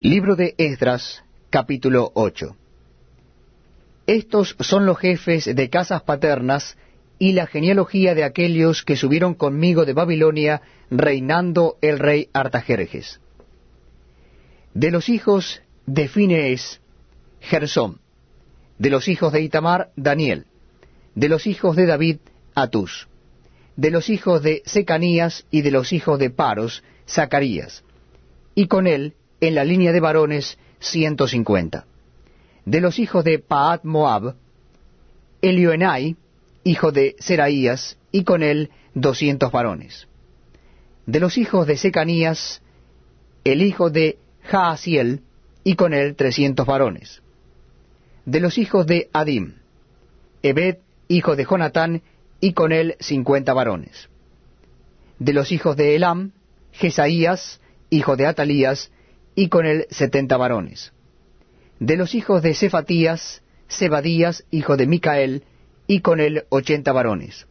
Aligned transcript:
Libro 0.00 0.36
de 0.36 0.54
Esdras, 0.58 1.24
capítulo 1.50 2.12
8. 2.14 2.54
Estos 4.06 4.54
son 4.60 4.86
los 4.86 4.96
jefes 4.96 5.52
de 5.52 5.70
casas 5.70 6.02
paternas 6.02 6.78
y 7.18 7.32
la 7.32 7.48
genealogía 7.48 8.14
de 8.14 8.22
aquellos 8.22 8.84
que 8.84 8.94
subieron 8.94 9.34
conmigo 9.34 9.84
de 9.84 9.94
Babilonia, 9.94 10.62
reinando 10.88 11.78
el 11.80 11.98
rey 11.98 12.28
Artajerjes. 12.32 13.20
De 14.72 14.92
los 14.92 15.08
hijos 15.08 15.62
de 15.86 16.06
Finees, 16.06 16.80
Gersón. 17.40 17.98
De 18.78 18.90
los 18.90 19.08
hijos 19.08 19.32
de 19.32 19.42
Itamar, 19.42 19.90
Daniel. 19.96 20.46
De 21.16 21.28
los 21.28 21.48
hijos 21.48 21.74
de 21.74 21.86
David, 21.86 22.18
Atus. 22.54 23.08
De 23.74 23.90
los 23.90 24.10
hijos 24.10 24.44
de 24.44 24.62
Secanías 24.64 25.44
y 25.50 25.62
de 25.62 25.72
los 25.72 25.92
hijos 25.92 26.20
de 26.20 26.30
Paros, 26.30 26.84
Zacarías. 27.04 27.82
Y 28.54 28.68
con 28.68 28.86
él, 28.86 29.14
en 29.40 29.54
la 29.54 29.64
línea 29.64 29.92
de 29.92 30.00
varones, 30.00 30.58
ciento 30.80 31.26
cincuenta. 31.28 31.86
De 32.64 32.80
los 32.80 32.98
hijos 32.98 33.24
de 33.24 33.38
Paat 33.38 33.84
Moab, 33.84 34.34
Elioenai, 35.40 36.16
hijo 36.64 36.92
de 36.92 37.16
Seraías, 37.18 37.96
y 38.10 38.24
con 38.24 38.42
él 38.42 38.70
doscientos 38.94 39.52
varones. 39.52 40.08
De 41.06 41.20
los 41.20 41.38
hijos 41.38 41.66
de 41.66 41.76
Secanías, 41.76 42.62
el 43.44 43.62
hijo 43.62 43.90
de 43.90 44.18
Jaasiel, 44.42 45.22
y 45.64 45.74
con 45.74 45.94
él 45.94 46.16
trescientos 46.16 46.66
varones. 46.66 47.22
De 48.24 48.40
los 48.40 48.58
hijos 48.58 48.86
de 48.86 49.08
Adim, 49.12 49.54
Ebed, 50.42 50.78
hijo 51.08 51.36
de 51.36 51.44
Jonatán, 51.44 52.02
y 52.40 52.52
con 52.52 52.72
él 52.72 52.96
cincuenta 53.00 53.52
varones. 53.52 54.08
De 55.18 55.32
los 55.32 55.50
hijos 55.52 55.76
de 55.76 55.96
Elam, 55.96 56.32
Jesaías, 56.72 57.60
hijo 57.90 58.16
de 58.16 58.26
Atalías, 58.26 58.90
y 59.38 59.50
con 59.50 59.66
él 59.66 59.86
setenta 59.90 60.36
varones. 60.36 60.92
De 61.78 61.96
los 61.96 62.16
hijos 62.16 62.42
de 62.42 62.54
Cefatías, 62.54 63.40
Zebadías, 63.70 64.44
hijo 64.50 64.76
de 64.76 64.88
Micael, 64.88 65.44
y 65.86 66.00
con 66.00 66.18
él 66.18 66.42
ochenta 66.48 66.90
varones. 66.90 67.46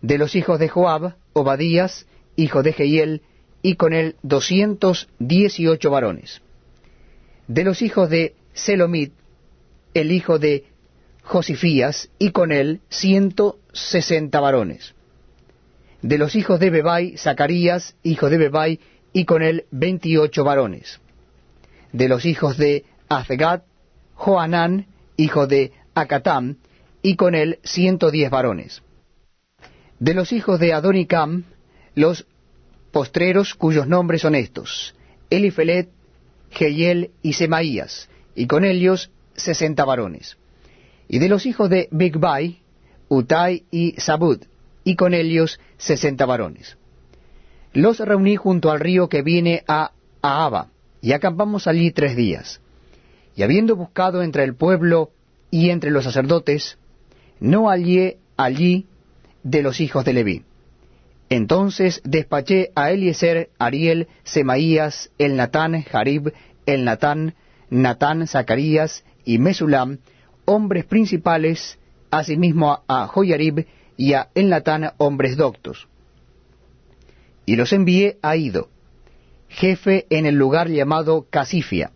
De 0.00 0.16
los 0.16 0.36
hijos 0.36 0.60
de 0.60 0.68
Joab, 0.68 1.16
Obadías, 1.32 2.06
hijo 2.36 2.62
de 2.62 2.72
Jehiel, 2.72 3.22
y 3.62 3.74
con 3.74 3.94
él 3.94 4.14
doscientos 4.22 5.08
dieciocho 5.18 5.90
varones. 5.90 6.40
De 7.48 7.64
los 7.64 7.82
hijos 7.82 8.08
de 8.08 8.36
Selomit, 8.52 9.12
el 9.94 10.12
hijo 10.12 10.38
de 10.38 10.66
Josifías, 11.24 12.10
y 12.20 12.30
con 12.30 12.52
él 12.52 12.80
ciento 12.90 13.58
sesenta 13.72 14.38
varones. 14.38 14.94
De 16.00 16.16
los 16.16 16.36
hijos 16.36 16.60
de 16.60 16.70
Bebai, 16.70 17.16
Zacarías, 17.16 17.96
hijo 18.04 18.30
de 18.30 18.38
Bebai, 18.38 18.78
y 19.12 19.24
con 19.24 19.42
él 19.42 19.66
veintiocho 19.70 20.44
varones. 20.44 21.00
De 21.92 22.08
los 22.08 22.24
hijos 22.24 22.56
de 22.56 22.84
Azgat, 23.08 23.64
Joanán, 24.14 24.86
hijo 25.16 25.46
de 25.46 25.72
Acatam, 25.94 26.56
y 27.02 27.16
con 27.16 27.34
él 27.34 27.58
ciento 27.62 28.10
diez 28.10 28.30
varones. 28.30 28.82
De 29.98 30.14
los 30.14 30.32
hijos 30.32 30.58
de 30.60 30.72
Adonicam, 30.72 31.44
los 31.94 32.26
postreros 32.90 33.54
cuyos 33.54 33.86
nombres 33.86 34.22
son 34.22 34.34
estos, 34.34 34.94
Elifelet, 35.30 35.88
Jehiel 36.50 37.10
y 37.22 37.34
Semaías, 37.34 38.08
y 38.34 38.46
con 38.46 38.64
ellos 38.64 39.10
sesenta 39.34 39.84
varones. 39.84 40.36
Y 41.08 41.18
de 41.18 41.28
los 41.28 41.46
hijos 41.46 41.68
de 41.70 41.88
Bigbai, 41.90 42.62
Utai 43.08 43.64
y 43.70 43.92
Sabud, 44.00 44.42
y 44.84 44.96
con 44.96 45.14
ellos 45.14 45.60
sesenta 45.76 46.26
varones. 46.26 46.76
Los 47.74 48.00
reuní 48.00 48.36
junto 48.36 48.70
al 48.70 48.80
río 48.80 49.08
que 49.08 49.22
viene 49.22 49.64
a 49.66 49.92
Ahaba, 50.20 50.68
y 51.00 51.12
acampamos 51.12 51.66
allí 51.66 51.90
tres 51.90 52.14
días. 52.16 52.60
Y 53.34 53.42
habiendo 53.42 53.76
buscado 53.76 54.22
entre 54.22 54.44
el 54.44 54.54
pueblo 54.54 55.10
y 55.50 55.70
entre 55.70 55.90
los 55.90 56.04
sacerdotes, 56.04 56.76
no 57.40 57.68
hallé 57.68 58.18
allí 58.36 58.86
de 59.42 59.62
los 59.62 59.80
hijos 59.80 60.04
de 60.04 60.12
Leví. 60.12 60.44
Entonces 61.30 62.02
despaché 62.04 62.72
a 62.74 62.90
Eliezer, 62.90 63.48
Ariel, 63.58 64.06
Semaías, 64.22 65.10
el 65.16 65.36
Natán, 65.36 65.82
Jarib, 65.82 66.34
el 66.66 66.84
Natán, 66.84 67.34
Natán, 67.70 68.26
Zacarías 68.26 69.02
y 69.24 69.38
Mesulam, 69.38 69.98
hombres 70.44 70.84
principales, 70.84 71.78
asimismo 72.10 72.82
a 72.86 73.06
Joyarib 73.06 73.66
y 73.96 74.12
a 74.12 74.28
El 74.34 74.50
Natán, 74.50 74.92
hombres 74.98 75.38
doctos 75.38 75.88
y 77.46 77.56
los 77.56 77.72
envié 77.72 78.18
a 78.22 78.36
Ido, 78.36 78.68
jefe 79.48 80.06
en 80.10 80.26
el 80.26 80.34
lugar 80.34 80.68
llamado 80.68 81.26
Casifia. 81.28 81.92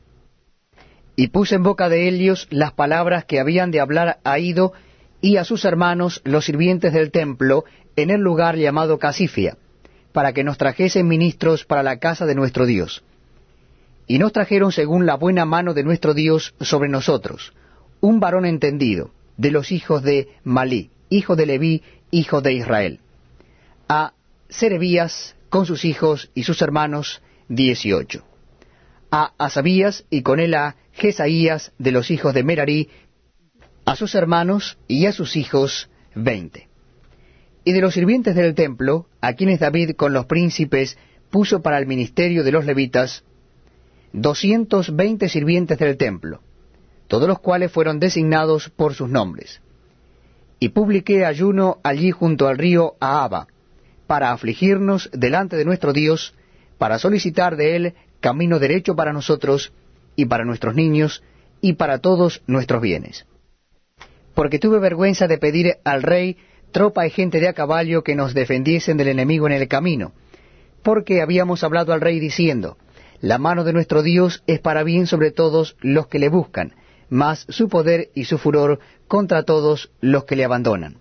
Y 1.14 1.28
puse 1.28 1.54
en 1.54 1.62
boca 1.62 1.88
de 1.88 2.08
ellos 2.08 2.46
las 2.50 2.72
palabras 2.72 3.24
que 3.24 3.40
habían 3.40 3.70
de 3.70 3.80
hablar 3.80 4.18
a 4.24 4.38
Ido 4.38 4.72
y 5.20 5.38
a 5.38 5.44
sus 5.44 5.64
hermanos, 5.64 6.20
los 6.24 6.44
sirvientes 6.44 6.92
del 6.92 7.10
templo, 7.10 7.64
en 7.96 8.10
el 8.10 8.20
lugar 8.20 8.56
llamado 8.56 8.98
Casifia, 8.98 9.56
para 10.12 10.32
que 10.32 10.44
nos 10.44 10.58
trajesen 10.58 11.08
ministros 11.08 11.64
para 11.64 11.82
la 11.82 11.98
casa 11.98 12.26
de 12.26 12.34
nuestro 12.34 12.66
Dios. 12.66 13.02
Y 14.06 14.18
nos 14.18 14.32
trajeron 14.32 14.72
según 14.72 15.06
la 15.06 15.16
buena 15.16 15.44
mano 15.44 15.74
de 15.74 15.82
nuestro 15.82 16.14
Dios 16.14 16.54
sobre 16.60 16.88
nosotros, 16.88 17.54
un 18.00 18.20
varón 18.20 18.44
entendido, 18.44 19.10
de 19.36 19.50
los 19.50 19.72
hijos 19.72 20.02
de 20.02 20.28
Malí, 20.44 20.90
hijo 21.08 21.36
de 21.36 21.46
Leví, 21.46 21.82
hijo 22.10 22.40
de 22.40 22.52
Israel. 22.52 23.00
A 23.88 24.12
Serebías, 24.48 25.35
con 25.48 25.66
sus 25.66 25.84
hijos 25.84 26.30
y 26.34 26.42
sus 26.42 26.60
hermanos, 26.62 27.22
dieciocho. 27.48 28.24
A 29.10 29.32
Asabías 29.38 30.04
y 30.10 30.22
con 30.22 30.40
él 30.40 30.54
a 30.54 30.76
Jesaías 30.92 31.72
de 31.78 31.92
los 31.92 32.10
hijos 32.10 32.34
de 32.34 32.42
Merarí, 32.42 32.88
a 33.84 33.96
sus 33.96 34.14
hermanos 34.14 34.78
y 34.88 35.06
a 35.06 35.12
sus 35.12 35.36
hijos, 35.36 35.88
veinte. 36.14 36.68
Y 37.64 37.72
de 37.72 37.80
los 37.80 37.94
sirvientes 37.94 38.34
del 38.34 38.54
templo, 38.54 39.08
a 39.20 39.34
quienes 39.34 39.60
David 39.60 39.92
con 39.96 40.12
los 40.12 40.26
príncipes 40.26 40.98
puso 41.30 41.62
para 41.62 41.78
el 41.78 41.86
ministerio 41.86 42.44
de 42.44 42.52
los 42.52 42.64
levitas, 42.64 43.24
doscientos 44.12 44.94
veinte 44.94 45.28
sirvientes 45.28 45.78
del 45.78 45.96
templo, 45.96 46.40
todos 47.08 47.28
los 47.28 47.38
cuales 47.40 47.70
fueron 47.70 48.00
designados 48.00 48.70
por 48.70 48.94
sus 48.94 49.08
nombres. 49.08 49.60
Y 50.58 50.70
publiqué 50.70 51.24
ayuno 51.24 51.78
allí 51.84 52.10
junto 52.10 52.48
al 52.48 52.58
río 52.58 52.94
Ahaba, 52.98 53.46
para 54.06 54.32
afligirnos 54.32 55.10
delante 55.12 55.56
de 55.56 55.64
nuestro 55.64 55.92
Dios, 55.92 56.34
para 56.78 56.98
solicitar 56.98 57.56
de 57.56 57.76
Él 57.76 57.94
camino 58.20 58.58
derecho 58.58 58.96
para 58.96 59.12
nosotros 59.12 59.72
y 60.14 60.26
para 60.26 60.44
nuestros 60.44 60.74
niños 60.74 61.22
y 61.60 61.74
para 61.74 61.98
todos 61.98 62.42
nuestros 62.46 62.80
bienes. 62.80 63.26
Porque 64.34 64.58
tuve 64.58 64.78
vergüenza 64.78 65.26
de 65.26 65.38
pedir 65.38 65.76
al 65.84 66.02
rey 66.02 66.36
tropa 66.72 67.06
y 67.06 67.10
gente 67.10 67.40
de 67.40 67.48
a 67.48 67.52
caballo 67.52 68.02
que 68.02 68.14
nos 68.14 68.34
defendiesen 68.34 68.96
del 68.96 69.08
enemigo 69.08 69.46
en 69.46 69.52
el 69.54 69.68
camino, 69.68 70.12
porque 70.82 71.22
habíamos 71.22 71.64
hablado 71.64 71.92
al 71.92 72.00
rey 72.00 72.20
diciendo, 72.20 72.76
la 73.20 73.38
mano 73.38 73.64
de 73.64 73.72
nuestro 73.72 74.02
Dios 74.02 74.42
es 74.46 74.60
para 74.60 74.82
bien 74.82 75.06
sobre 75.06 75.30
todos 75.30 75.76
los 75.80 76.06
que 76.08 76.18
le 76.18 76.28
buscan, 76.28 76.74
mas 77.08 77.46
su 77.48 77.68
poder 77.68 78.10
y 78.14 78.24
su 78.24 78.38
furor 78.38 78.80
contra 79.08 79.44
todos 79.44 79.90
los 80.00 80.24
que 80.24 80.36
le 80.36 80.44
abandonan. 80.44 80.98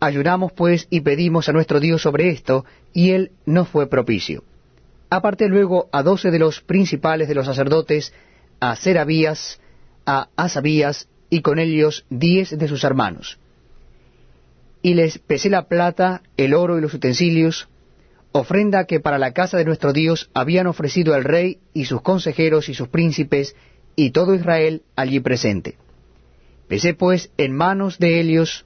Ayunamos 0.00 0.52
pues 0.52 0.86
y 0.90 1.00
pedimos 1.00 1.48
a 1.48 1.52
nuestro 1.52 1.80
Dios 1.80 2.02
sobre 2.02 2.28
esto, 2.30 2.64
y 2.92 3.10
él 3.10 3.32
no 3.46 3.64
fue 3.64 3.88
propicio. 3.88 4.44
Aparté 5.10 5.48
luego 5.48 5.88
a 5.90 6.02
doce 6.02 6.30
de 6.30 6.38
los 6.38 6.60
principales 6.60 7.28
de 7.28 7.34
los 7.34 7.46
sacerdotes, 7.46 8.12
a 8.60 8.76
Serabías, 8.76 9.60
a 10.06 10.28
Asabías, 10.36 11.08
y 11.30 11.40
con 11.42 11.58
ellos 11.58 12.06
diez 12.10 12.56
de 12.56 12.68
sus 12.68 12.84
hermanos. 12.84 13.38
Y 14.82 14.94
les 14.94 15.18
pesé 15.18 15.50
la 15.50 15.68
plata, 15.68 16.22
el 16.36 16.54
oro 16.54 16.78
y 16.78 16.80
los 16.80 16.94
utensilios, 16.94 17.68
ofrenda 18.32 18.84
que 18.84 19.00
para 19.00 19.18
la 19.18 19.32
casa 19.32 19.56
de 19.56 19.64
nuestro 19.64 19.92
Dios 19.92 20.30
habían 20.32 20.66
ofrecido 20.66 21.16
el 21.16 21.24
rey 21.24 21.58
y 21.74 21.86
sus 21.86 22.02
consejeros 22.02 22.68
y 22.68 22.74
sus 22.74 22.88
príncipes, 22.88 23.56
y 23.96 24.10
todo 24.10 24.34
Israel 24.34 24.82
allí 24.94 25.18
presente. 25.18 25.76
Pesé 26.68 26.94
pues 26.94 27.30
en 27.36 27.52
manos 27.52 27.98
de 27.98 28.20
ellos 28.20 28.64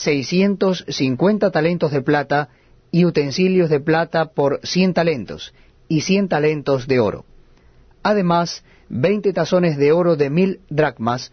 seiscientos 0.00 0.84
cincuenta 0.88 1.50
talentos 1.50 1.92
de 1.92 2.00
plata 2.00 2.48
y 2.90 3.04
utensilios 3.04 3.68
de 3.68 3.80
plata 3.80 4.32
por 4.32 4.60
cien 4.62 4.94
talentos 4.94 5.52
y 5.88 6.00
cien 6.00 6.28
talentos 6.28 6.86
de 6.86 7.00
oro. 7.00 7.26
Además, 8.02 8.64
veinte 8.88 9.34
tazones 9.34 9.76
de 9.76 9.92
oro 9.92 10.16
de 10.16 10.30
mil 10.30 10.60
dracmas 10.70 11.32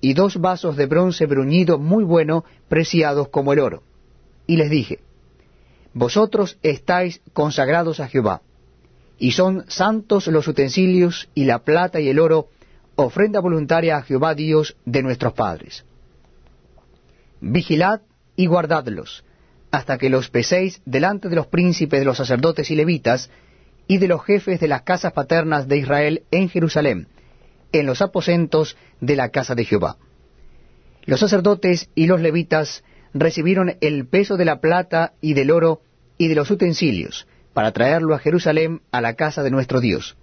y 0.00 0.14
dos 0.14 0.38
vasos 0.38 0.76
de 0.76 0.86
bronce 0.86 1.26
bruñido 1.26 1.78
muy 1.78 2.02
bueno, 2.02 2.44
preciados 2.68 3.28
como 3.28 3.52
el 3.52 3.60
oro. 3.60 3.84
Y 4.46 4.56
les 4.56 4.70
dije, 4.70 4.98
Vosotros 5.94 6.58
estáis 6.62 7.22
consagrados 7.32 8.00
a 8.00 8.08
Jehová, 8.08 8.42
y 9.18 9.32
son 9.32 9.64
santos 9.68 10.26
los 10.26 10.46
utensilios 10.46 11.28
y 11.34 11.44
la 11.44 11.60
plata 11.60 12.00
y 12.00 12.08
el 12.08 12.18
oro, 12.18 12.48
ofrenda 12.96 13.40
voluntaria 13.40 13.96
a 13.96 14.02
Jehová 14.02 14.34
Dios 14.34 14.76
de 14.84 15.02
nuestros 15.02 15.32
padres 15.34 15.84
vigilad 17.40 18.00
y 18.38 18.46
guardadlos, 18.46 19.24
hasta 19.72 19.98
que 19.98 20.08
los 20.08 20.30
peséis 20.30 20.80
delante 20.86 21.28
de 21.28 21.34
los 21.34 21.48
príncipes 21.48 21.98
de 21.98 22.06
los 22.06 22.18
sacerdotes 22.18 22.70
y 22.70 22.76
levitas, 22.76 23.30
y 23.88 23.98
de 23.98 24.06
los 24.06 24.24
jefes 24.24 24.60
de 24.60 24.68
las 24.68 24.82
casas 24.82 25.12
paternas 25.12 25.66
de 25.66 25.78
Israel 25.78 26.22
en 26.30 26.48
Jerusalén, 26.48 27.08
en 27.72 27.84
los 27.84 28.00
aposentos 28.00 28.76
de 29.00 29.16
la 29.16 29.30
casa 29.30 29.56
de 29.56 29.64
Jehová. 29.64 29.96
Los 31.04 31.18
sacerdotes 31.18 31.90
y 31.96 32.06
los 32.06 32.20
levitas 32.20 32.84
recibieron 33.12 33.76
el 33.80 34.06
peso 34.06 34.36
de 34.36 34.44
la 34.44 34.60
plata 34.60 35.14
y 35.20 35.34
del 35.34 35.50
oro 35.50 35.82
y 36.16 36.28
de 36.28 36.36
los 36.36 36.48
utensilios, 36.52 37.26
para 37.54 37.72
traerlo 37.72 38.14
a 38.14 38.20
Jerusalén 38.20 38.82
a 38.92 39.00
la 39.00 39.14
casa 39.14 39.42
de 39.42 39.50
nuestro 39.50 39.80
Dios. 39.80 40.16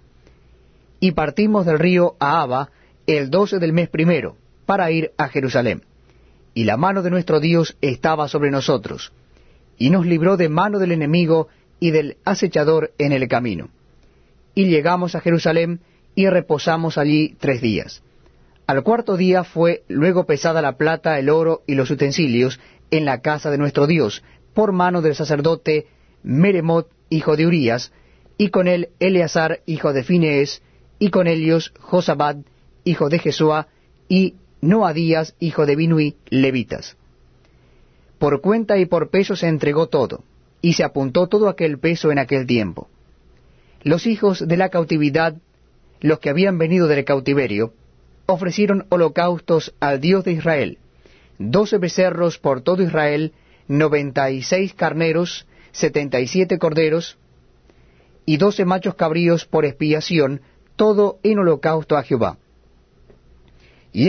Y 1.00 1.12
partimos 1.12 1.66
del 1.66 1.78
río 1.78 2.16
Ahaba 2.18 2.70
el 3.06 3.28
doce 3.28 3.58
del 3.58 3.74
mes 3.74 3.90
primero, 3.90 4.38
para 4.64 4.90
ir 4.90 5.12
a 5.18 5.28
Jerusalén. 5.28 5.82
Y 6.56 6.64
la 6.64 6.78
mano 6.78 7.02
de 7.02 7.10
nuestro 7.10 7.38
Dios 7.38 7.76
estaba 7.82 8.28
sobre 8.28 8.50
nosotros, 8.50 9.12
y 9.76 9.90
nos 9.90 10.06
libró 10.06 10.38
de 10.38 10.48
mano 10.48 10.78
del 10.78 10.92
enemigo 10.92 11.48
y 11.80 11.90
del 11.90 12.16
acechador 12.24 12.92
en 12.96 13.12
el 13.12 13.28
camino. 13.28 13.68
Y 14.54 14.64
llegamos 14.64 15.14
a 15.14 15.20
Jerusalén 15.20 15.80
y 16.14 16.26
reposamos 16.30 16.96
allí 16.96 17.36
tres 17.38 17.60
días. 17.60 18.02
Al 18.66 18.82
cuarto 18.84 19.18
día 19.18 19.44
fue 19.44 19.82
luego 19.88 20.24
pesada 20.24 20.62
la 20.62 20.78
plata, 20.78 21.18
el 21.18 21.28
oro 21.28 21.60
y 21.66 21.74
los 21.74 21.90
utensilios 21.90 22.58
en 22.90 23.04
la 23.04 23.20
casa 23.20 23.50
de 23.50 23.58
nuestro 23.58 23.86
Dios, 23.86 24.24
por 24.54 24.72
mano 24.72 25.02
del 25.02 25.14
sacerdote 25.14 25.88
Meremot, 26.22 26.88
hijo 27.10 27.36
de 27.36 27.46
Urías, 27.46 27.92
y 28.38 28.48
con 28.48 28.66
él 28.66 28.88
Eleazar, 28.98 29.60
hijo 29.66 29.92
de 29.92 30.04
Finees, 30.04 30.62
y 30.98 31.10
con 31.10 31.26
ellos 31.26 31.74
Josabad, 31.80 32.36
hijo 32.82 33.10
de 33.10 33.18
Jesúa, 33.18 33.68
y 34.08 34.36
Noadías, 34.60 35.34
hijo 35.38 35.66
de 35.66 35.76
Binui, 35.76 36.16
levitas. 36.30 36.96
Por 38.18 38.40
cuenta 38.40 38.78
y 38.78 38.86
por 38.86 39.10
peso 39.10 39.36
se 39.36 39.48
entregó 39.48 39.88
todo, 39.88 40.24
y 40.62 40.72
se 40.72 40.84
apuntó 40.84 41.26
todo 41.26 41.48
aquel 41.48 41.78
peso 41.78 42.10
en 42.10 42.18
aquel 42.18 42.46
tiempo. 42.46 42.88
Los 43.82 44.06
hijos 44.06 44.46
de 44.46 44.56
la 44.56 44.70
cautividad, 44.70 45.36
los 46.00 46.18
que 46.18 46.30
habían 46.30 46.58
venido 46.58 46.88
del 46.88 47.04
cautiverio, 47.04 47.74
ofrecieron 48.26 48.86
holocaustos 48.88 49.74
al 49.78 50.00
Dios 50.00 50.24
de 50.24 50.32
Israel, 50.32 50.78
doce 51.38 51.78
becerros 51.78 52.38
por 52.38 52.62
todo 52.62 52.82
Israel, 52.82 53.32
noventa 53.68 54.30
y 54.30 54.42
seis 54.42 54.74
carneros, 54.74 55.46
setenta 55.72 56.18
y 56.20 56.26
siete 56.26 56.58
corderos, 56.58 57.18
y 58.24 58.38
doce 58.38 58.64
machos 58.64 58.94
cabríos 58.94 59.44
por 59.44 59.64
expiación, 59.64 60.40
todo 60.74 61.18
en 61.22 61.38
holocausto 61.38 61.96
a 61.96 62.02
Jehová. 62.02 62.38